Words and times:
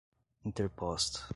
interposta 0.43 1.27